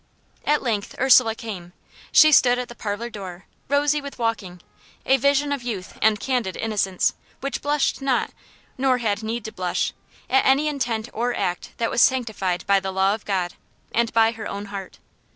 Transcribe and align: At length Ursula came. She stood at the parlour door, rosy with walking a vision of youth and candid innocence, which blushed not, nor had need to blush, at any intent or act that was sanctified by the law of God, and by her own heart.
At 0.45 0.63
length 0.63 0.95
Ursula 0.99 1.35
came. 1.35 1.73
She 2.11 2.31
stood 2.31 2.57
at 2.57 2.69
the 2.69 2.73
parlour 2.75 3.11
door, 3.11 3.45
rosy 3.69 4.01
with 4.01 4.17
walking 4.17 4.59
a 5.05 5.17
vision 5.17 5.51
of 5.51 5.61
youth 5.61 5.95
and 6.01 6.19
candid 6.19 6.57
innocence, 6.57 7.13
which 7.39 7.61
blushed 7.61 8.01
not, 8.01 8.31
nor 8.79 8.97
had 8.97 9.21
need 9.21 9.45
to 9.45 9.51
blush, 9.51 9.93
at 10.27 10.43
any 10.43 10.67
intent 10.67 11.07
or 11.13 11.35
act 11.35 11.73
that 11.77 11.91
was 11.91 12.01
sanctified 12.01 12.65
by 12.65 12.79
the 12.79 12.91
law 12.91 13.13
of 13.13 13.25
God, 13.25 13.53
and 13.93 14.11
by 14.11 14.31
her 14.31 14.47
own 14.47 14.65
heart. 14.73 14.97